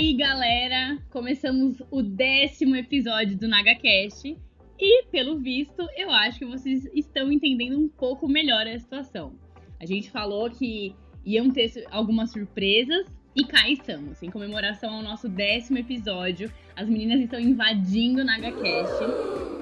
[0.00, 0.98] aí, galera!
[1.10, 4.34] Começamos o décimo episódio do NagaCast
[4.78, 9.38] e, pelo visto, eu acho que vocês estão entendendo um pouco melhor a situação.
[9.78, 13.04] A gente falou que iam ter algumas surpresas
[13.36, 16.50] e cá estamos, em comemoração ao nosso décimo episódio.
[16.74, 19.04] As meninas estão invadindo o NagaCast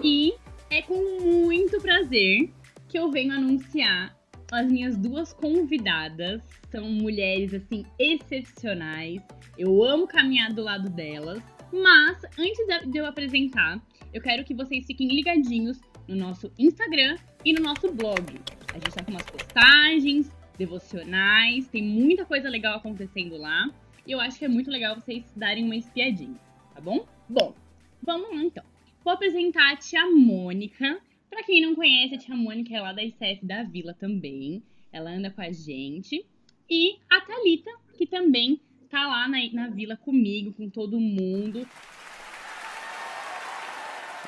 [0.05, 0.35] e
[0.71, 2.49] é com muito prazer
[2.87, 4.17] que eu venho anunciar
[4.53, 6.43] as minhas duas convidadas.
[6.71, 9.23] São mulheres, assim, excepcionais.
[9.57, 11.43] Eu amo caminhar do lado delas.
[11.73, 13.81] Mas, antes de eu apresentar,
[14.13, 18.41] eu quero que vocês fiquem ligadinhos no nosso Instagram e no nosso blog.
[18.71, 23.71] A gente tá com umas postagens, devocionais, tem muita coisa legal acontecendo lá.
[24.07, 26.39] E eu acho que é muito legal vocês darem uma espiadinha,
[26.75, 27.07] tá bom?
[27.29, 27.55] Bom,
[28.03, 28.65] vamos lá então.
[29.05, 30.99] Vou apresentar a tia Mônica.
[31.31, 34.63] Pra quem não conhece, a tia Mônica é lá da ICF da Vila também.
[34.93, 36.27] Ela anda com a gente.
[36.69, 41.67] E a Thalita, que também tá lá na, na vila comigo, com todo mundo.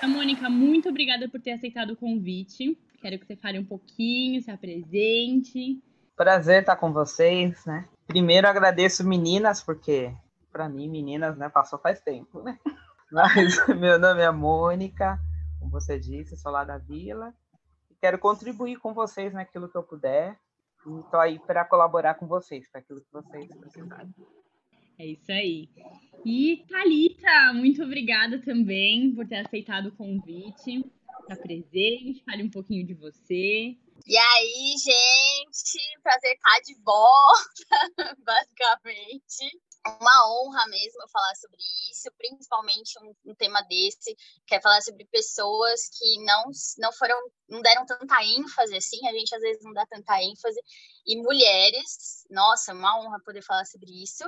[0.00, 2.76] A Mônica, muito obrigada por ter aceitado o convite.
[3.00, 5.82] Quero que você fale um pouquinho, se apresente.
[6.16, 7.86] Prazer estar com vocês, né?
[8.06, 10.14] Primeiro agradeço meninas, porque
[10.52, 12.58] para mim meninas, né, passou faz tempo, né?
[13.10, 15.18] Mas meu nome é Mônica,
[15.61, 17.33] como você disse, sou lá da vila.
[17.91, 20.36] E quero contribuir com vocês naquilo que eu puder.
[20.86, 24.12] E estou aí para colaborar com vocês, para aquilo que vocês precisarem.
[24.98, 25.69] É isso aí.
[26.25, 30.84] E Thalita, muito obrigada também por ter aceitado o convite.
[31.20, 33.77] Está presente, fale um pouquinho de você.
[34.06, 37.70] E aí, gente, prazer estar de volta,
[38.24, 44.14] basicamente uma honra mesmo falar sobre isso, principalmente um, um, tema desse,
[44.46, 46.44] que é falar sobre pessoas que não,
[46.78, 47.16] não foram,
[47.48, 50.60] não deram tanta ênfase assim, a gente às vezes não dá tanta ênfase,
[51.06, 54.24] e mulheres, nossa, uma honra poder falar sobre isso.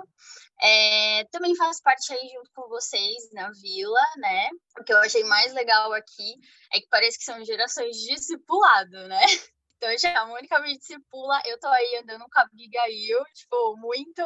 [0.60, 4.48] É, também faço parte aí junto com vocês na vila, né?
[4.80, 6.34] O que eu achei mais legal aqui
[6.72, 9.20] é que parece que são gerações de discipulado, né?
[9.82, 14.22] Então, já a Mônica me discipula, eu tô aí andando com a Abigail, tipo, muito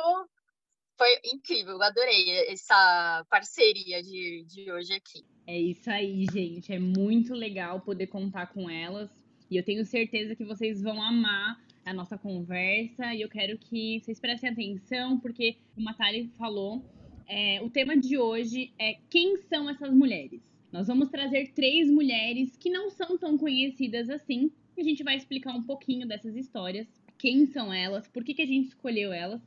[0.98, 5.24] foi incrível, adorei essa parceria de, de hoje aqui.
[5.46, 6.74] É isso aí, gente.
[6.74, 9.10] É muito legal poder contar com elas.
[9.50, 13.14] E eu tenho certeza que vocês vão amar a nossa conversa.
[13.14, 16.84] E eu quero que vocês prestem atenção, porque como a Thali falou,
[17.26, 20.42] é, o tema de hoje é quem são essas mulheres.
[20.70, 24.52] Nós vamos trazer três mulheres que não são tão conhecidas assim.
[24.78, 26.86] A gente vai explicar um pouquinho dessas histórias.
[27.18, 29.40] Quem são elas, por que, que a gente escolheu elas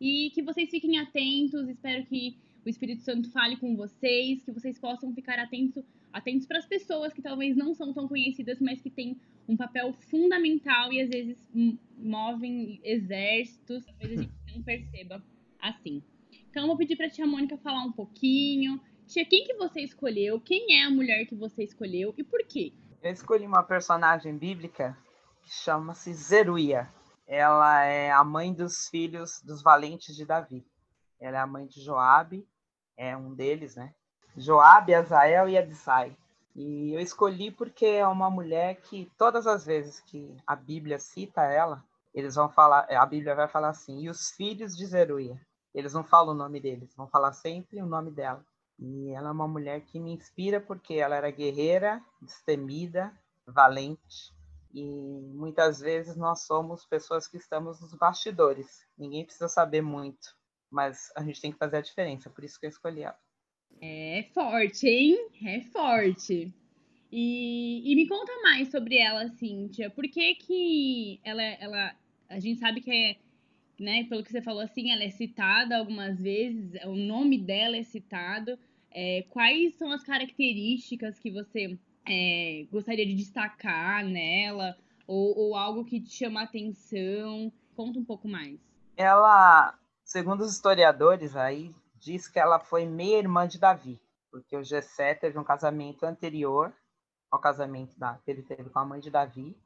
[0.00, 1.68] e que vocês fiquem atentos.
[1.68, 6.58] Espero que o Espírito Santo fale com vocês, que vocês possam ficar atentos atentos para
[6.58, 9.16] as pessoas que talvez não são tão conhecidas, mas que têm
[9.48, 11.38] um papel fundamental e às vezes
[11.96, 15.24] movem exércitos, talvez a gente não perceba
[15.58, 16.02] assim.
[16.50, 18.78] Então, eu vou pedir para a tia Mônica falar um pouquinho.
[19.06, 20.40] Tia, quem que você escolheu?
[20.40, 22.72] Quem é a mulher que você escolheu e por quê?
[23.02, 24.96] Eu escolhi uma personagem bíblica
[25.42, 26.88] que chama-se Zeruia
[27.26, 30.66] ela é a mãe dos filhos dos valentes de Davi.
[31.18, 32.46] Ela é a mãe de Joabe,
[32.94, 33.94] é um deles, né?
[34.36, 36.14] Joabe, Azael e Abisai.
[36.54, 41.42] E eu escolhi porque é uma mulher que todas as vezes que a Bíblia cita
[41.42, 41.82] ela,
[42.12, 45.40] eles vão falar, a Bíblia vai falar assim: "E os filhos de Zeruia".
[45.74, 48.44] Eles não falam o nome deles, vão falar sempre o nome dela.
[48.78, 53.12] E ela é uma mulher que me inspira porque ela era guerreira, destemida,
[53.46, 54.32] valente
[54.74, 54.84] e
[55.34, 58.86] muitas vezes nós somos pessoas que estamos nos bastidores.
[58.96, 60.34] Ninguém precisa saber muito,
[60.70, 62.30] mas a gente tem que fazer a diferença.
[62.30, 63.18] Por isso que eu escolhi ela.
[63.80, 65.28] É forte, hein?
[65.44, 66.54] É forte.
[67.10, 69.90] E, e me conta mais sobre ela, Cíntia.
[69.90, 71.94] Por que que ela, ela...
[72.28, 73.16] A gente sabe que é,
[73.82, 77.82] né, pelo que você falou assim, ela é citada algumas vezes, o nome dela é
[77.82, 78.58] citado.
[78.90, 81.78] É, quais são as características que você
[82.08, 84.76] é, gostaria de destacar nela?
[85.06, 87.52] Ou, ou algo que te chama a atenção?
[87.74, 88.60] Conta um pouco mais.
[88.96, 95.14] Ela, segundo os historiadores aí, diz que ela foi meia-irmã de Davi, porque o Gessé
[95.14, 96.72] teve um casamento anterior
[97.30, 99.56] ao casamento da, que ele teve com a mãe de Davi.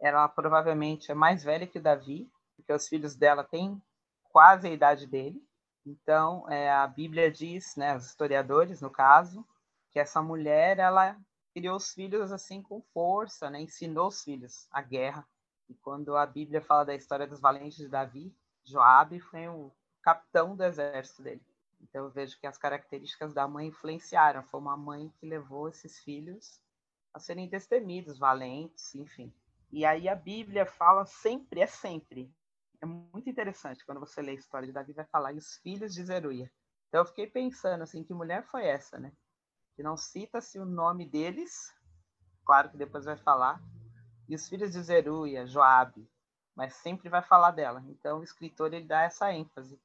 [0.00, 3.80] Ela provavelmente é mais velha que Davi, porque os filhos dela têm
[4.24, 5.40] quase a idade dele.
[5.84, 9.46] Então, é, a Bíblia diz, né, os historiadores, no caso,
[9.90, 11.16] que essa mulher ela
[11.54, 13.62] criou os filhos assim com força, né?
[13.62, 15.26] Ensinou os filhos a guerra.
[15.68, 20.54] E quando a Bíblia fala da história dos valentes de Davi, Joabe foi o capitão
[20.54, 21.42] do exército dele.
[21.80, 24.42] Então eu vejo que as características da mãe influenciaram.
[24.42, 26.60] Foi uma mãe que levou esses filhos
[27.14, 29.32] a serem destemidos, valentes, enfim.
[29.72, 32.30] E aí a Bíblia fala sempre, é sempre.
[32.80, 35.94] É muito interessante quando você lê a história de Davi, vai falar, e os filhos
[35.94, 36.50] de Zeruia.
[36.88, 39.12] Então eu fiquei pensando assim, que mulher foi essa, né?
[39.74, 41.74] Que não cita-se o nome deles,
[42.44, 43.60] claro que depois vai falar,
[44.28, 46.08] e os filhos de Zeruia, Joabe,
[46.54, 47.82] mas sempre vai falar dela.
[47.88, 49.80] Então o escritor ele dá essa ênfase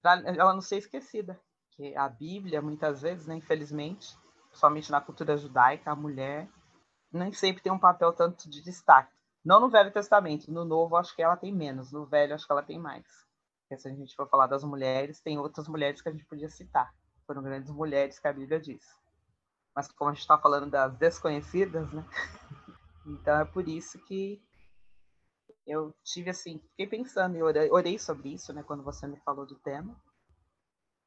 [0.00, 1.40] para ela não ser esquecida,
[1.70, 4.16] que a Bíblia muitas vezes, né, infelizmente,
[4.52, 6.48] somente na cultura judaica, a mulher
[7.10, 9.12] nem sempre tem um papel tanto de destaque.
[9.44, 12.52] Não no Velho Testamento, no Novo acho que ela tem menos, no Velho acho que
[12.52, 13.04] ela tem mais.
[13.62, 16.48] Porque se a gente for falar das mulheres, tem outras mulheres que a gente podia
[16.48, 16.94] citar.
[17.26, 18.84] Foram grandes mulheres que a Bíblia diz.
[19.74, 22.04] Mas como a gente está falando das desconhecidas, né?
[23.04, 24.40] Então é por isso que
[25.66, 29.58] eu tive assim, fiquei pensando e orei, sobre isso, né, quando você me falou do
[29.58, 30.00] tema.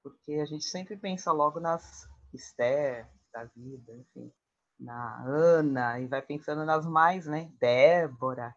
[0.03, 4.31] Porque a gente sempre pensa logo nas Esther da vida, enfim,
[4.79, 7.51] na Ana, e vai pensando nas mais, né?
[7.59, 8.55] Débora.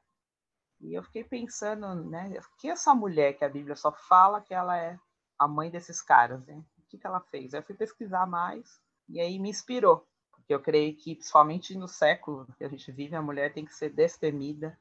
[0.81, 2.41] E eu fiquei pensando, né?
[2.59, 4.99] Que essa mulher que a Bíblia só fala que ela é
[5.38, 6.62] a mãe desses caras, né?
[6.79, 7.53] O que, que ela fez?
[7.53, 10.06] Eu fui pesquisar mais e aí me inspirou.
[10.32, 13.75] Porque eu creio que, principalmente no século que a gente vive, a mulher tem que
[13.75, 14.79] ser destemida,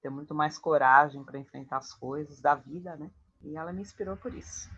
[0.00, 3.10] ter muito mais coragem para enfrentar as coisas da vida, né?
[3.42, 4.70] E ela me inspirou por isso.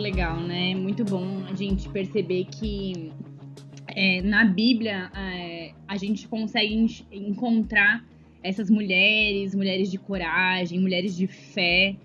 [0.00, 0.74] Legal, né?
[0.74, 3.12] Muito bom a gente perceber que
[3.88, 8.04] é, na Bíblia é, a gente consegue encontrar
[8.42, 11.96] essas mulheres, mulheres de coragem, mulheres de fé,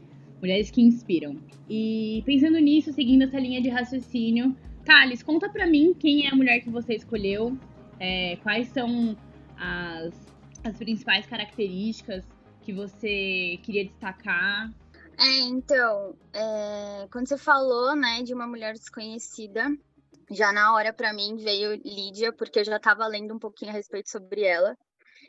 [0.42, 1.38] mulheres que inspiram.
[1.69, 6.36] E pensando nisso, seguindo essa linha de raciocínio, Thales, conta pra mim quem é a
[6.36, 7.57] mulher que você escolheu,
[8.00, 9.18] é, quais são
[9.57, 10.13] as,
[10.63, 12.24] as principais características
[12.62, 14.71] que você queria destacar
[15.17, 19.69] é, então, é, quando você falou, né, de uma mulher desconhecida,
[20.31, 23.73] já na hora para mim veio Lídia, porque eu já estava lendo um pouquinho a
[23.73, 24.77] respeito sobre ela.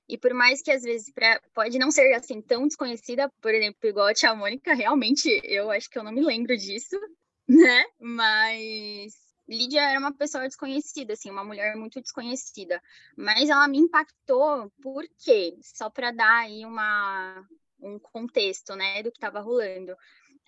[0.09, 3.79] E por mais que às vezes pra, pode não ser assim tão desconhecida, por exemplo,
[3.89, 6.97] igual a tia Mônica, realmente eu acho que eu não me lembro disso,
[7.49, 7.85] né?
[8.01, 9.15] Mas
[9.49, 12.81] Lídia era uma pessoa desconhecida, assim, uma mulher muito desconhecida.
[13.17, 15.57] Mas ela me impactou, por quê?
[15.63, 17.47] Só para dar aí uma,
[17.81, 19.97] um contexto, né, do que estava rolando.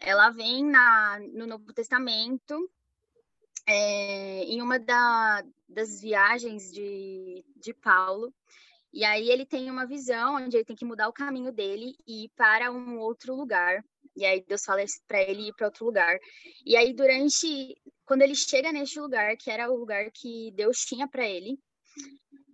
[0.01, 2.71] Ela vem na, no Novo Testamento,
[3.67, 8.33] é, em uma da, das viagens de, de Paulo,
[8.93, 12.25] e aí ele tem uma visão onde ele tem que mudar o caminho dele e
[12.25, 13.85] ir para um outro lugar.
[14.17, 16.19] E aí Deus fala para ele ir para outro lugar.
[16.65, 17.77] E aí durante
[18.07, 21.59] quando ele chega neste lugar, que era o lugar que Deus tinha para ele,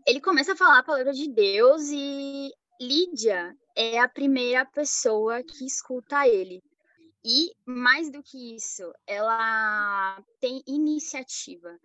[0.06, 5.64] ele começa a falar a palavra de Deus e Lídia é a primeira pessoa que
[5.64, 6.62] escuta ele.
[7.24, 11.78] E mais do que isso, ela tem iniciativa.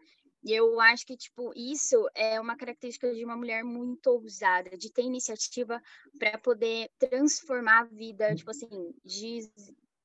[0.44, 4.91] E eu acho que, tipo, isso é uma característica de uma mulher muito ousada, de
[4.91, 5.81] ter iniciativa
[6.18, 9.50] para poder transformar a vida, tipo assim, de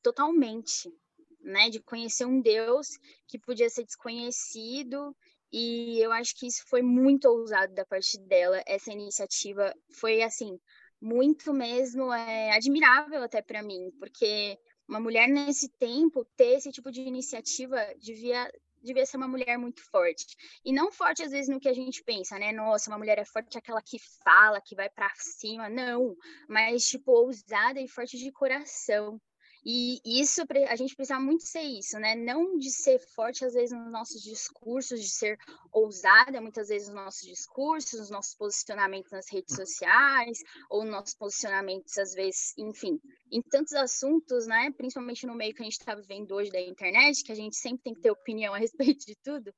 [0.02, 0.92] totalmente,
[1.40, 1.70] né?
[1.70, 5.16] De conhecer um Deus que podia ser desconhecido.
[5.56, 9.72] E eu acho que isso foi muito ousado da parte dela, essa iniciativa.
[10.00, 10.58] Foi, assim,
[11.00, 14.58] muito mesmo é, admirável até para mim, porque
[14.88, 18.50] uma mulher nesse tempo ter esse tipo de iniciativa devia
[18.82, 20.26] devia ser uma mulher muito forte.
[20.64, 22.50] E não forte às vezes no que a gente pensa, né?
[22.52, 26.16] Nossa, uma mulher é forte aquela que fala, que vai para cima, não,
[26.48, 29.20] mas tipo ousada e forte de coração.
[29.66, 32.14] E isso a gente precisa muito ser isso, né?
[32.14, 35.38] Não de ser forte às vezes nos nossos discursos, de ser
[35.72, 41.14] ousada muitas vezes nos nossos discursos, nos nossos posicionamentos nas redes sociais, ou nos nossos
[41.14, 43.00] posicionamentos às vezes, enfim,
[43.32, 44.70] em tantos assuntos, né?
[44.76, 47.84] Principalmente no meio que a gente está vivendo hoje da internet, que a gente sempre
[47.84, 49.50] tem que ter opinião a respeito de tudo.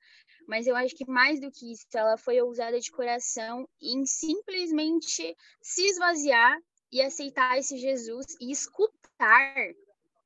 [0.47, 5.37] Mas eu acho que mais do que isso, ela foi ousada de coração em simplesmente
[5.61, 6.57] se esvaziar
[6.93, 9.75] e aceitar esse Jesus e escutar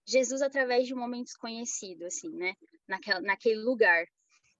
[0.06, 2.54] Jesus através de um momento desconhecido, assim, né?
[2.88, 4.06] Naquela, naquele lugar.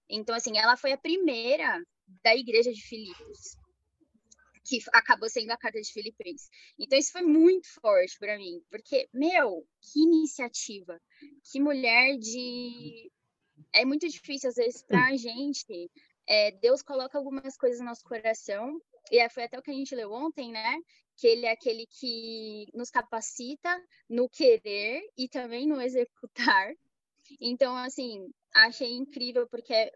[0.09, 1.81] Então, assim, ela foi a primeira
[2.23, 3.57] da igreja de Filipos,
[4.65, 6.49] que acabou sendo a carta de Filipenses.
[6.77, 10.99] Então, isso foi muito forte para mim, porque, meu, que iniciativa,
[11.49, 13.11] que mulher de.
[13.73, 15.89] É muito difícil, às vezes, para a gente.
[16.27, 18.79] É, Deus coloca algumas coisas no nosso coração,
[19.11, 20.77] e foi até o que a gente leu ontem, né?
[21.21, 23.69] Que ele é aquele que nos capacita
[24.09, 26.73] no querer e também no executar.
[27.39, 29.91] Então, assim, achei incrível porque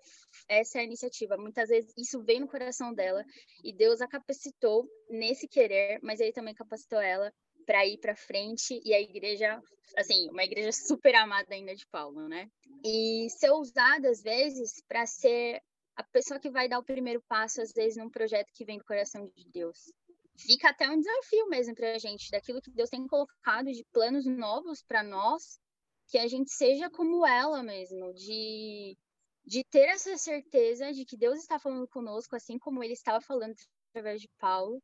[0.47, 1.35] essa é a iniciativa.
[1.35, 3.25] Muitas vezes isso vem no coração dela
[3.63, 7.33] e Deus a capacitou nesse querer, mas ele também capacitou ela
[7.65, 9.59] para ir para frente e a igreja,
[9.97, 12.47] assim, uma igreja super amada ainda de Paulo, né?
[12.85, 15.59] E ser ousada às vezes para ser
[15.95, 18.85] a pessoa que vai dar o primeiro passo, às vezes, num projeto que vem do
[18.85, 19.91] coração de Deus.
[20.37, 24.25] Fica até um desafio mesmo para a gente, daquilo que Deus tem colocado de planos
[24.25, 25.59] novos para nós,
[26.07, 28.97] que a gente seja como ela mesmo, de,
[29.45, 33.55] de ter essa certeza de que Deus está falando conosco, assim como ele estava falando
[33.89, 34.81] através de Paulo,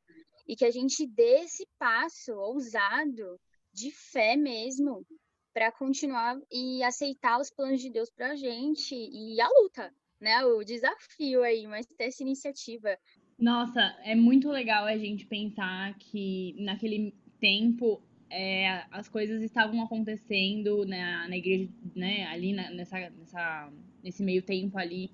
[0.48, 3.40] e que a gente dê esse passo ousado
[3.74, 5.06] de fé mesmo
[5.54, 10.44] para continuar e aceitar os planos de Deus para a gente e a luta, né?
[10.46, 12.98] O desafio aí, mas ter essa iniciativa.
[13.42, 20.86] Nossa, é muito legal a gente pensar que naquele tempo é, as coisas estavam acontecendo
[20.86, 22.28] na, na igreja, né?
[22.28, 25.10] Ali na, nessa, nessa, nesse meio tempo ali,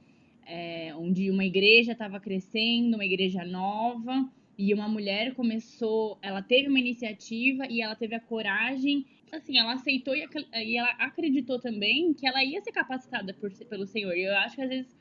[0.46, 6.67] é, onde uma igreja estava crescendo, uma igreja nova, e uma mulher começou, ela teve
[6.67, 12.13] uma iniciativa e ela teve a coragem assim, ela aceitou e, e ela acreditou também
[12.13, 14.15] que ela ia ser capacitada por, pelo Senhor.
[14.17, 14.96] E eu acho que às vezes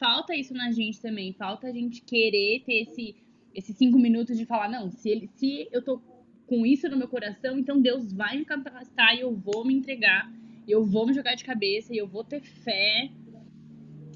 [0.00, 1.34] falta isso na gente também.
[1.34, 3.14] Falta a gente querer ter esse,
[3.54, 6.00] esses cinco minutos de falar, não, se, ele, se eu tô
[6.46, 10.32] com isso no meu coração, então Deus vai me capacitar e eu vou me entregar.
[10.66, 13.10] E eu vou me jogar de cabeça e eu vou ter fé.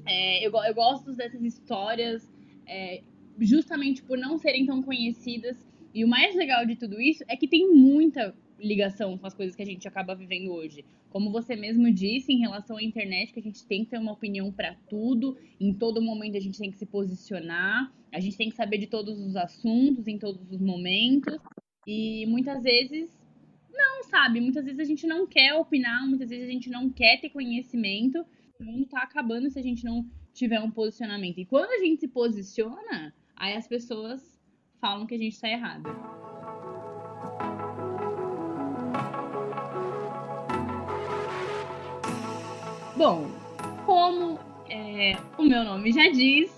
[0.05, 2.29] É, eu, eu gosto dessas histórias
[2.67, 3.01] é,
[3.39, 5.57] justamente por não serem tão conhecidas.
[5.93, 9.55] E o mais legal de tudo isso é que tem muita ligação com as coisas
[9.55, 10.85] que a gente acaba vivendo hoje.
[11.09, 14.13] Como você mesmo disse em relação à internet, que a gente tem que ter uma
[14.13, 18.49] opinião para tudo, em todo momento a gente tem que se posicionar, a gente tem
[18.49, 21.37] que saber de todos os assuntos, em todos os momentos.
[21.87, 23.09] E muitas vezes
[23.71, 24.39] não, sabe?
[24.39, 28.25] Muitas vezes a gente não quer opinar, muitas vezes a gente não quer ter conhecimento.
[28.59, 31.39] O mundo tá acabando se a gente não tiver um posicionamento.
[31.39, 34.39] E quando a gente se posiciona, aí as pessoas
[34.79, 36.44] falam que a gente tá errado.
[42.97, 43.29] Bom,
[43.85, 46.49] como é, o meu nome já diz,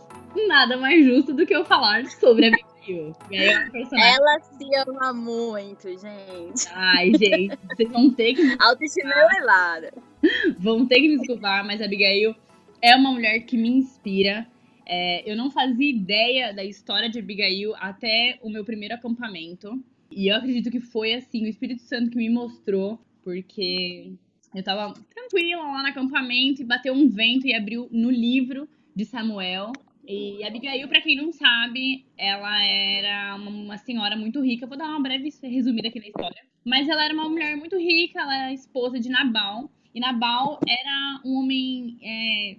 [0.48, 3.16] nada mais justo do que eu falar sobre a Abigail.
[3.32, 4.14] É personagem...
[4.14, 6.68] Ela se ama muito, gente.
[6.74, 8.42] Ai, gente, vocês vão ter que.
[8.62, 9.92] Autoestima elevada.
[10.60, 12.36] Vão ter que me desculpar, mas a Abigail
[12.84, 14.48] é uma mulher que me inspira.
[14.86, 19.84] É, eu não fazia ideia da história de Abigail até o meu primeiro acampamento.
[20.12, 24.14] E eu acredito que foi assim, o Espírito Santo que me mostrou, porque
[24.54, 29.06] eu tava tranquila lá no acampamento e bateu um vento e abriu no livro de
[29.06, 29.72] Samuel.
[30.08, 34.66] E Abigail, para quem não sabe, ela era uma senhora muito rica.
[34.66, 36.42] Vou dar uma breve resumida aqui na história.
[36.64, 39.70] Mas ela era uma mulher muito rica, ela era esposa de Nabal.
[39.94, 42.58] E Nabal era um homem é,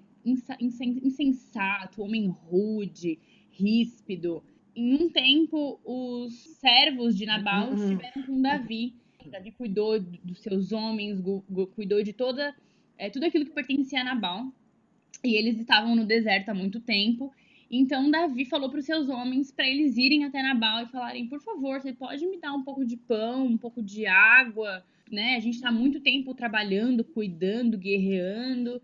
[0.61, 3.19] insensato, um homem rude,
[3.51, 4.43] ríspido.
[4.77, 7.75] Em um tempo, os servos de Nabal uhum.
[7.75, 8.95] estiveram com Davi
[9.29, 11.23] Davi cuidou dos seus homens,
[11.75, 12.55] cuidou de toda
[12.99, 14.53] é, tudo aquilo que pertencia a Nabal.
[15.25, 17.33] E eles estavam no deserto há muito tempo.
[17.71, 21.41] Então Davi falou para os seus homens para eles irem até Nabal e falarem: por
[21.41, 25.37] favor, você pode me dar um pouco de pão, um pouco de água, né?
[25.37, 28.81] A gente está muito tempo trabalhando, cuidando, guerreando.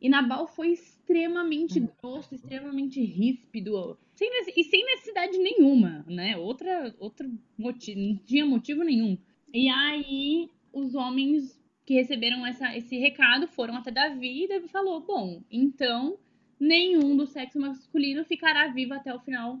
[0.00, 1.88] E Nabal foi extremamente hum.
[2.00, 6.36] grosso, extremamente ríspido, sem, e sem necessidade nenhuma, né?
[6.38, 9.18] Outra, outro motivo, não tinha motivo nenhum.
[9.52, 15.00] E aí os homens que receberam essa, esse recado foram até Davi e Davi falou:
[15.00, 16.16] Bom, então
[16.58, 19.60] nenhum do sexo masculino ficará vivo até o final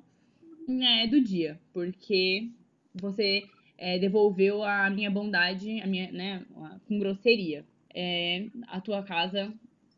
[0.68, 2.48] né, do dia, porque
[2.94, 3.44] você
[3.76, 6.44] é, devolveu a minha bondade, a minha, né,
[6.86, 7.64] com grosseria.
[7.92, 9.52] É, a tua casa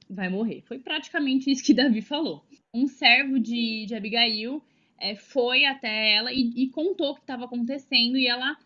[0.09, 0.63] vai morrer.
[0.63, 2.43] Foi praticamente isso que Davi falou.
[2.73, 4.63] Um servo de, de Abigail
[4.99, 8.57] é, foi até ela e, e contou o que estava acontecendo e ela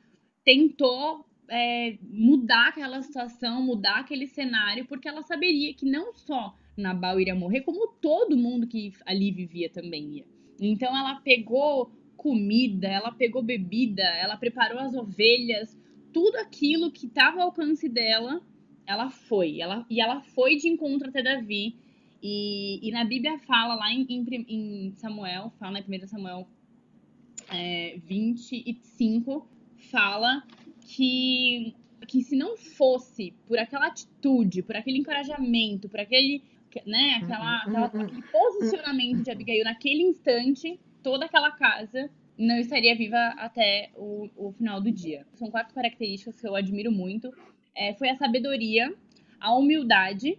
[0.47, 7.19] tentou é, mudar aquela situação, mudar aquele cenário, porque ela saberia que não só Nabal
[7.19, 10.25] iria morrer, como todo mundo que ali vivia também ia.
[10.61, 15.77] Então ela pegou comida, ela pegou bebida, ela preparou as ovelhas,
[16.13, 18.41] tudo aquilo que estava ao alcance dela,
[18.87, 19.61] ela foi.
[19.61, 21.77] Ela, e ela foi de encontro até Davi.
[22.23, 26.49] E, e na Bíblia fala lá em, em, em Samuel, fala na 1 Samuel
[27.53, 29.47] é, 25,
[29.97, 30.43] fala
[30.83, 31.75] que,
[32.07, 36.43] que se não fosse por aquela atitude, por aquele encorajamento, por aquele,
[36.87, 37.85] né, aquela, uhum.
[37.85, 44.29] aquela, aquele posicionamento de Abigail naquele instante, toda aquela casa não estaria viva até o,
[44.37, 45.27] o final do dia.
[45.33, 47.33] São quatro características que eu admiro muito.
[47.75, 48.95] É, foi a sabedoria,
[49.41, 50.39] a humildade,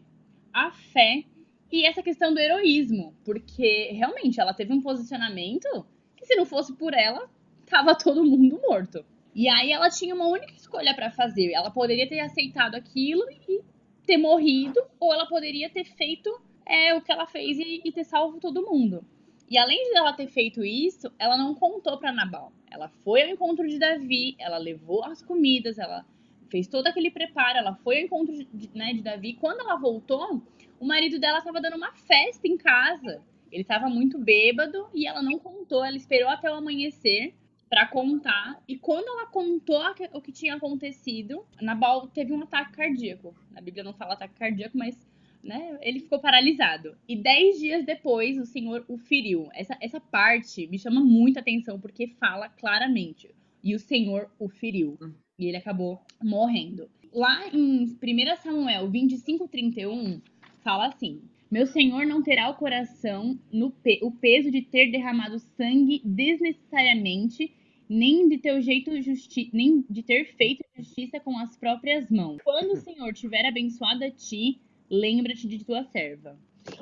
[0.53, 1.23] a fé
[1.71, 5.67] e essa questão do heroísmo, porque realmente ela teve um posicionamento
[6.15, 7.27] que se não fosse por ela,
[7.65, 9.03] tava todo mundo morto.
[9.37, 11.51] E aí ela tinha uma única escolha para fazer.
[11.53, 13.61] Ela poderia ter aceitado aquilo e
[14.03, 18.03] ter morrido, ou ela poderia ter feito é, o que ela fez e, e ter
[18.03, 19.05] salvo todo mundo.
[19.47, 22.51] E além de ela ter feito isso, ela não contou para Nabal.
[22.71, 26.03] Ela foi ao encontro de Davi, ela levou as comidas, ela
[26.49, 29.33] fez todo aquele preparo, ela foi ao encontro de, né, de Davi.
[29.33, 30.41] Quando ela voltou,
[30.79, 33.21] o marido dela estava dando uma festa em casa.
[33.51, 37.35] Ele estava muito bêbado e ela não contou, ela esperou até o amanhecer
[37.69, 38.61] para contar.
[38.67, 39.81] E quando ela contou
[40.13, 43.35] o que tinha acontecido, Nabal teve um ataque cardíaco.
[43.51, 44.97] Na Bíblia não fala ataque cardíaco, mas
[45.43, 46.97] né, ele ficou paralisado.
[47.07, 49.47] E dez dias depois, o Senhor o feriu.
[49.53, 53.33] Essa, essa parte me chama muita atenção, porque fala claramente.
[53.63, 54.97] E o Senhor o feriu.
[55.01, 55.13] Hum.
[55.39, 56.89] E ele acabou morrendo.
[57.13, 60.21] Lá em 1 Samuel 25, 31,
[60.63, 65.39] fala assim: Meu Senhor não terá o coração no pe o peso de ter derramado
[65.39, 67.53] sangue desnecessariamente,
[67.89, 72.37] nem de ter jeito justi nem de ter feito justiça com as próprias mãos.
[72.43, 76.37] Quando o Senhor tiver abençoado a ti, lembra-te de tua serva.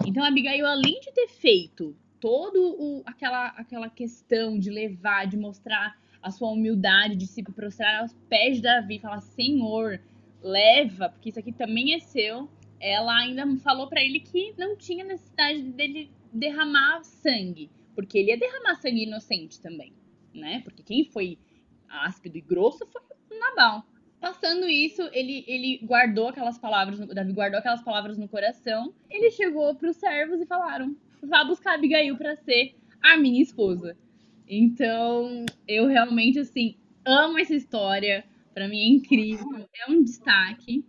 [0.05, 5.97] Então Abigail, além de ter feito todo o, aquela aquela questão de levar, de mostrar
[6.21, 10.01] a sua humildade, de se prostrar aos pés de Davi, falar Senhor,
[10.41, 15.03] leva, porque isso aqui também é seu ela ainda falou para ele que não tinha
[15.03, 19.93] necessidade dele derramar sangue, porque ele ia derramar sangue inocente também,
[20.35, 20.61] né?
[20.63, 21.37] Porque quem foi
[21.89, 23.01] áspido e grosso foi
[23.37, 23.85] Nabal.
[24.19, 28.93] Passando isso, ele, ele guardou aquelas palavras, Davi guardou aquelas palavras no coração.
[29.09, 33.95] Ele chegou para os servos e falaram: vá buscar Abigail para ser a minha esposa.
[34.47, 36.75] Então, eu realmente assim
[37.05, 38.23] amo essa história.
[38.53, 40.85] Para mim é incrível, é um destaque.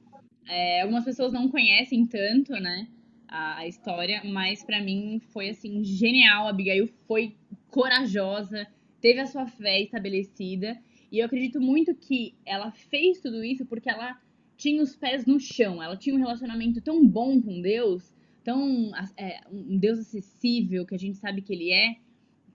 [0.48, 2.86] É, algumas pessoas não conhecem tanto, né,
[3.26, 6.46] a, a história, mas para mim foi assim genial.
[6.46, 7.36] A Abigail foi
[7.68, 8.66] corajosa,
[9.00, 10.78] teve a sua fé estabelecida
[11.10, 14.20] e eu acredito muito que ela fez tudo isso porque ela
[14.56, 18.12] tinha os pés no chão, ela tinha um relacionamento tão bom com Deus,
[18.42, 21.96] tão é, um Deus acessível que a gente sabe que ele é.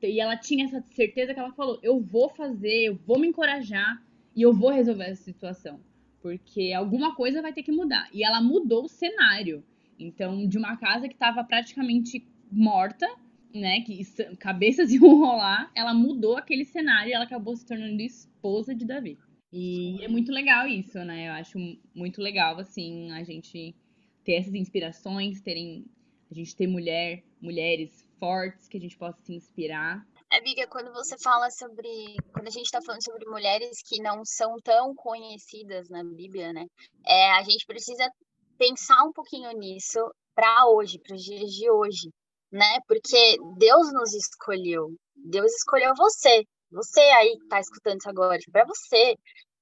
[0.04, 4.04] E ela tinha essa certeza que ela falou: eu vou fazer, eu vou me encorajar
[4.36, 5.80] e eu vou resolver essa situação
[6.22, 8.08] porque alguma coisa vai ter que mudar.
[8.14, 9.64] E ela mudou o cenário.
[10.00, 13.08] Então, de uma casa que estava praticamente morta,
[13.54, 14.04] né, que
[14.38, 19.18] cabeças iam rolar, ela mudou aquele cenário e ela acabou se tornando esposa de Davi.
[19.52, 21.28] E é muito legal isso, né?
[21.28, 21.58] Eu acho
[21.94, 23.76] muito legal, assim, a gente
[24.24, 25.86] ter essas inspirações, terem,
[26.30, 31.18] a gente ter mulher, mulheres fortes que a gente possa se inspirar Amiga, quando você
[31.22, 32.16] fala sobre.
[32.34, 36.64] Quando a gente está falando sobre mulheres que não são tão conhecidas na Bíblia, né?
[37.06, 38.10] É, a gente precisa
[38.58, 40.00] pensar um pouquinho nisso
[40.34, 42.10] para hoje, para os dias de hoje,
[42.52, 42.80] né?
[42.88, 44.90] Porque Deus nos escolheu.
[45.16, 46.46] Deus escolheu você.
[46.72, 49.18] Você aí que está escutando isso agora, para você,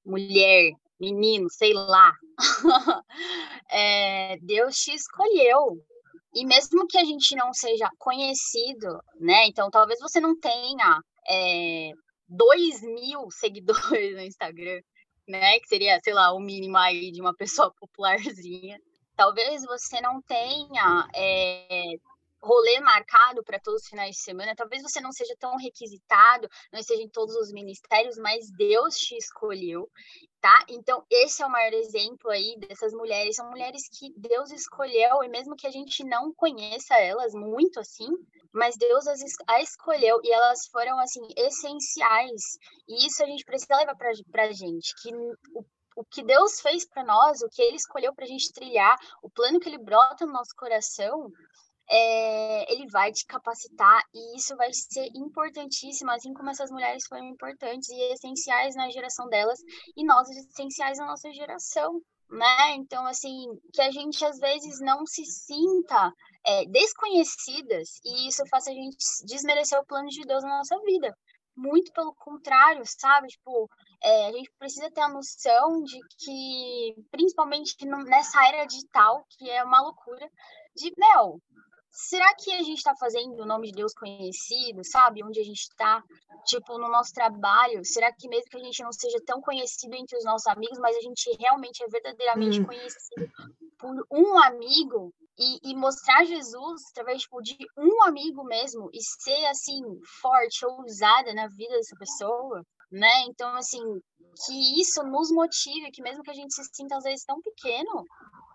[0.06, 2.14] mulher, menino, sei lá.
[3.72, 5.84] é, Deus te escolheu.
[6.36, 9.48] E mesmo que a gente não seja conhecido, né?
[9.48, 11.92] Então, talvez você não tenha é,
[12.28, 14.82] 2 mil seguidores no Instagram,
[15.28, 15.60] né?
[15.60, 18.80] Que seria, sei lá, o mínimo aí de uma pessoa popularzinha.
[19.16, 21.96] Talvez você não tenha é,
[22.42, 24.56] rolê marcado para todos os finais de semana.
[24.56, 29.16] Talvez você não seja tão requisitado, não esteja em todos os ministérios, mas Deus te
[29.18, 29.90] escolheu,
[30.42, 30.66] tá?
[30.70, 33.36] Então, esse é o maior exemplo aí dessas mulheres.
[33.36, 38.10] São mulheres que Deus escolheu, e mesmo que a gente não conheça elas muito assim,
[38.52, 42.58] mas Deus as, a escolheu e elas foram, assim, essenciais.
[42.88, 45.14] E isso a gente precisa levar para a gente, que
[45.54, 45.66] o
[46.00, 49.30] o que Deus fez para nós, o que Ele escolheu para a gente trilhar, o
[49.30, 51.30] plano que Ele brota no nosso coração,
[51.92, 57.26] é, ele vai te capacitar e isso vai ser importantíssimo, assim como essas mulheres foram
[57.26, 59.60] importantes e essenciais na geração delas
[59.98, 62.00] e nós essenciais na nossa geração,
[62.30, 62.76] né?
[62.76, 66.14] Então, assim, que a gente às vezes não se sinta
[66.46, 71.16] é, desconhecidas e isso faça a gente desmerecer o plano de Deus na nossa vida.
[71.56, 73.28] Muito pelo contrário, sabe?
[73.28, 73.68] Tipo,
[74.02, 79.62] é, a gente precisa ter a noção de que, principalmente nessa era digital, que é
[79.64, 80.30] uma loucura,
[80.76, 81.42] de, meu,
[82.00, 85.24] será que a gente está fazendo o nome de Deus conhecido, sabe?
[85.24, 86.02] Onde a gente está,
[86.46, 87.84] tipo, no nosso trabalho?
[87.84, 90.96] Será que mesmo que a gente não seja tão conhecido entre os nossos amigos, mas
[90.96, 92.66] a gente realmente é verdadeiramente hum.
[92.66, 93.30] conhecido
[93.78, 99.46] por um amigo e, e, mostrar Jesus através tipo, de um amigo mesmo e ser,
[99.48, 99.82] assim,
[100.22, 102.66] forte, ousada na vida dessa pessoa?
[102.92, 103.26] Né?
[103.28, 103.84] Então, assim,
[104.46, 108.06] que isso nos motive, que mesmo que a gente se sinta às vezes tão pequeno,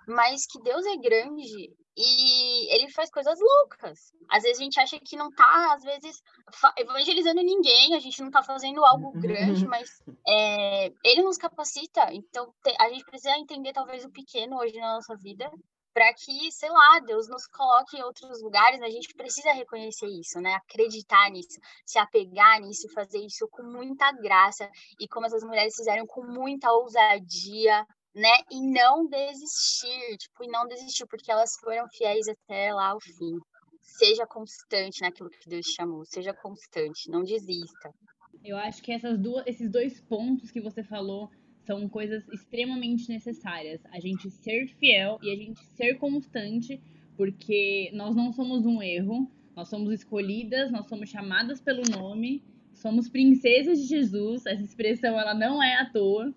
[0.06, 4.12] mas que Deus é grande e ele faz coisas loucas.
[4.28, 6.22] Às vezes a gente acha que não tá, às vezes,
[6.76, 9.88] evangelizando ninguém, a gente não tá fazendo algo grande, mas
[10.26, 12.12] é, ele nos capacita.
[12.12, 15.50] Então a gente precisa entender talvez o pequeno hoje na nossa vida
[15.94, 20.40] para que, sei lá, Deus nos coloque em outros lugares, a gente precisa reconhecer isso,
[20.40, 20.54] né?
[20.54, 26.04] Acreditar nisso, se apegar nisso, fazer isso com muita graça e como essas mulheres fizeram
[26.04, 28.30] com muita ousadia, né?
[28.50, 33.38] E não desistir, tipo, e não desistir, porque elas foram fiéis até lá o fim.
[33.80, 37.92] Seja constante naquilo que Deus chamou, seja constante, não desista.
[38.44, 41.30] Eu acho que essas duas, esses dois pontos que você falou
[41.66, 43.80] são coisas extremamente necessárias.
[43.90, 46.80] A gente ser fiel e a gente ser constante,
[47.16, 52.42] porque nós não somos um erro, nós somos escolhidas, nós somos chamadas pelo nome,
[52.74, 54.44] somos princesas de Jesus.
[54.44, 56.32] Essa expressão ela não é à toa.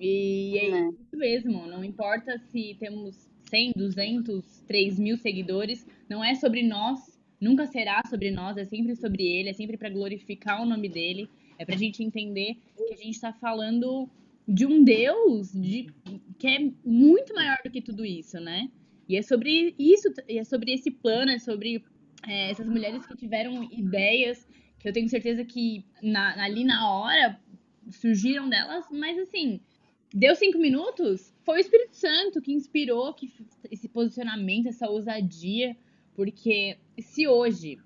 [0.00, 0.96] E é uhum.
[0.98, 7.20] isso mesmo, não importa se temos 100, 200, 3 mil seguidores, não é sobre nós,
[7.38, 11.28] nunca será sobre nós, é sempre sobre Ele, é sempre para glorificar o nome dele,
[11.58, 14.08] é para a gente entender que a gente está falando
[14.48, 15.88] de um Deus de,
[16.38, 18.70] que é muito maior do que tudo isso, né?
[19.06, 21.84] E é sobre isso, é sobre esse plano, é sobre
[22.26, 27.38] é, essas mulheres que tiveram ideias que eu tenho certeza que na, ali na hora
[27.90, 29.60] surgiram delas, mas assim,
[30.12, 33.32] deu cinco minutos, foi o Espírito Santo que inspirou que,
[33.70, 35.76] esse posicionamento, essa ousadia,
[36.14, 37.78] porque se hoje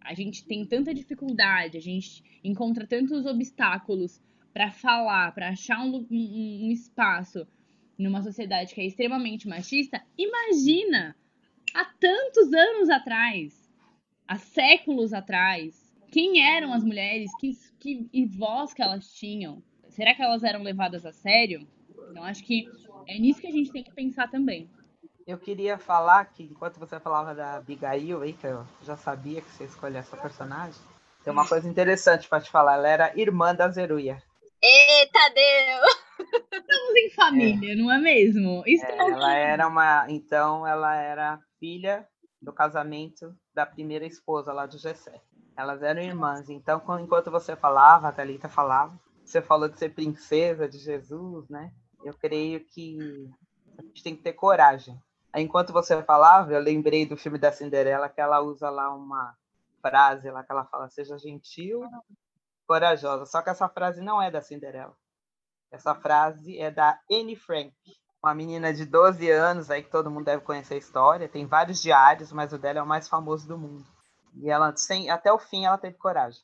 [0.00, 4.20] a gente tem tanta dificuldade, a gente encontra tantos obstáculos
[4.52, 7.46] para falar, para achar um, um, um espaço
[7.98, 11.16] numa sociedade que é extremamente machista, imagina
[11.74, 13.70] há tantos anos atrás,
[14.26, 19.62] há séculos atrás, quem eram as mulheres, que, que e voz que elas tinham.
[19.92, 21.66] Será que elas eram levadas a sério?
[22.10, 22.66] Então acho que
[23.06, 24.68] é nisso que a gente tem que pensar também.
[25.26, 29.50] Eu queria falar que enquanto você falava da Abigail aí, que eu já sabia que
[29.50, 30.80] você escolheu essa personagem,
[31.22, 32.74] tem uma coisa interessante para te falar.
[32.74, 34.20] Ela era irmã da Zeruia.
[34.62, 36.02] Eita, Deus!
[36.52, 37.76] Estamos em família, é.
[37.76, 38.62] não é mesmo?
[38.66, 40.06] É, ela era uma.
[40.08, 42.06] Então, ela era filha
[42.40, 45.20] do casamento da primeira esposa lá do Gessé.
[45.56, 46.48] Elas eram irmãs.
[46.48, 51.72] Então, enquanto você falava, a Thalita falava, você falou de ser princesa de Jesus, né?
[52.04, 52.98] Eu creio que
[53.78, 55.00] a gente tem que ter coragem.
[55.34, 59.34] Enquanto você falava, eu lembrei do filme da Cinderela, que ela usa lá uma
[59.80, 61.82] frase lá que ela fala: seja gentil
[62.66, 63.26] corajosa.
[63.26, 64.96] Só que essa frase não é da Cinderela.
[65.70, 67.72] Essa frase é da Anne Frank,
[68.22, 71.28] uma menina de 12 anos aí que todo mundo deve conhecer a história.
[71.28, 73.84] Tem vários diários, mas o dela é o mais famoso do mundo.
[74.36, 76.40] E ela, sem, até o fim, ela teve coragem.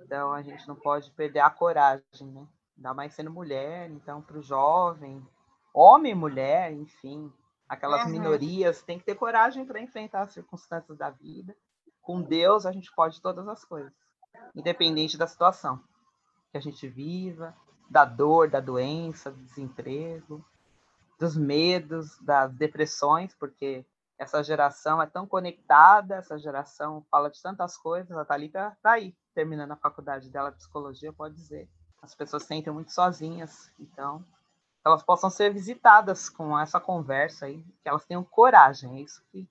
[0.00, 2.46] Então a gente não pode perder a coragem, né?
[2.76, 5.24] Ainda mais sendo mulher, então para o jovem,
[5.72, 7.32] homem, mulher, enfim,
[7.68, 8.10] aquelas uhum.
[8.10, 11.54] minorias, tem que ter coragem para enfrentar as circunstâncias da vida.
[12.00, 13.92] Com Deus a gente pode todas as coisas
[14.54, 15.82] independente da situação
[16.50, 17.56] que a gente viva,
[17.88, 20.44] da dor, da doença, do desemprego,
[21.18, 23.86] dos medos, das depressões, porque
[24.22, 28.16] essa geração é tão conectada, essa geração fala de tantas coisas.
[28.16, 31.68] A Thalita está aí, terminando a faculdade dela de psicologia, pode dizer.
[32.00, 34.24] As pessoas se sentem muito sozinhas, então
[34.84, 38.98] elas possam ser visitadas com essa conversa aí, que elas tenham coragem.
[38.98, 39.48] É isso que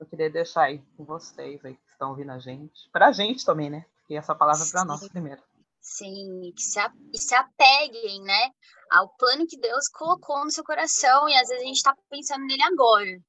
[0.00, 2.88] eu queria deixar aí com vocês aí que estão ouvindo a gente.
[2.90, 3.84] Para a gente também, né?
[4.08, 5.42] E essa palavra para nós primeiro.
[5.80, 6.80] Sim, que se,
[7.12, 8.50] e se apeguem, né,
[8.90, 12.44] ao plano que Deus colocou no seu coração e às vezes a gente está pensando
[12.46, 13.22] nele agora.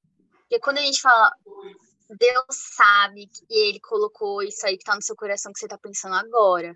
[0.49, 1.31] Porque quando a gente fala,
[2.09, 5.77] Deus sabe que Ele colocou isso aí que está no seu coração que você está
[5.77, 6.75] pensando agora.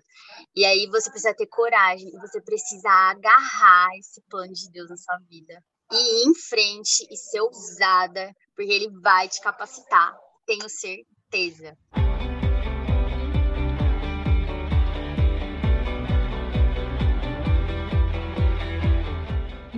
[0.54, 5.18] E aí você precisa ter coragem, você precisa agarrar esse plano de Deus na sua
[5.28, 5.60] vida.
[5.92, 11.76] E ir em frente e ser ousada, porque Ele vai te capacitar, tenho certeza.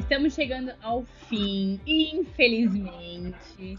[0.07, 3.77] Estamos chegando ao fim, infelizmente.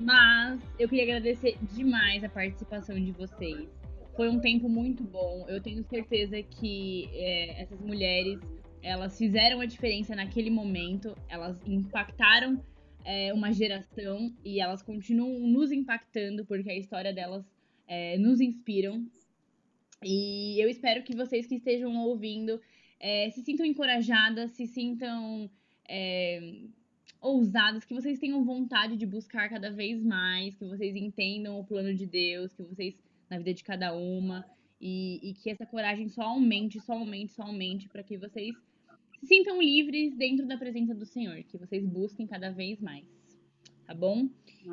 [0.00, 3.68] Mas eu queria agradecer demais a participação de vocês.
[4.16, 5.44] Foi um tempo muito bom.
[5.46, 8.40] Eu tenho certeza que é, essas mulheres
[8.82, 11.14] elas fizeram a diferença naquele momento.
[11.28, 12.64] Elas impactaram
[13.04, 17.44] é, uma geração e elas continuam nos impactando porque a história delas
[17.86, 19.06] é, nos inspiram.
[20.02, 22.58] E eu espero que vocês que estejam ouvindo
[22.98, 25.50] é, se sintam encorajadas, se sintam
[25.88, 26.60] é,
[27.20, 31.94] ousadas, que vocês tenham vontade de buscar cada vez mais, que vocês entendam o plano
[31.94, 32.94] de Deus, que vocês,
[33.28, 34.44] na vida de cada uma,
[34.80, 38.54] e, e que essa coragem só aumente, só aumente, só aumente, para que vocês
[39.18, 43.04] se sintam livres dentro da presença do Senhor, que vocês busquem cada vez mais.
[43.84, 44.28] Tá bom?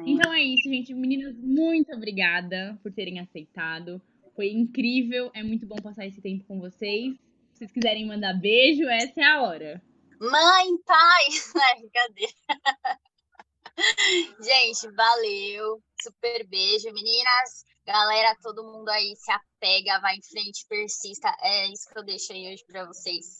[0.06, 0.94] Então é isso, gente.
[0.94, 4.02] Meninas, muito obrigada por terem aceitado.
[4.36, 7.14] Foi incrível, é muito bom passar esse tempo com vocês.
[7.54, 9.82] Se vocês quiserem mandar beijo, essa é a hora.
[10.20, 11.26] Mãe, pai.
[11.64, 12.28] Ai, cadê?
[14.42, 14.90] Gente.
[14.96, 15.82] Valeu.
[16.02, 17.66] Super beijo, meninas.
[17.86, 21.28] Galera, todo mundo aí se apega, vai em frente, persista.
[21.42, 23.38] É isso que eu deixo aí hoje para vocês.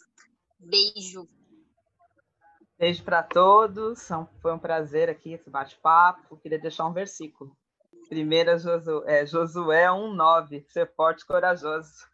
[0.60, 1.28] Beijo.
[2.78, 4.08] Beijo para todos.
[4.42, 6.38] Foi um prazer aqui esse bate-papo.
[6.38, 7.58] Queria deixar um versículo.
[8.08, 10.66] Primeira Josué, é, Josué 1,9.
[10.70, 12.06] Ser forte e corajoso.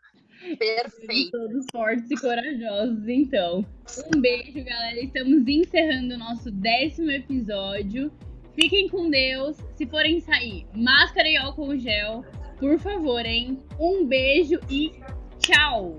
[0.57, 1.31] Perfeito.
[1.31, 3.65] Todos fortes e corajosos, então.
[4.13, 4.99] Um beijo, galera.
[4.99, 8.11] Estamos encerrando o nosso décimo episódio.
[8.53, 9.57] Fiquem com Deus.
[9.75, 12.25] Se forem sair, máscara e álcool gel,
[12.59, 13.61] por favor, hein?
[13.79, 14.91] Um beijo e
[15.39, 15.97] tchau!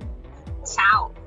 [0.64, 1.21] Tchau!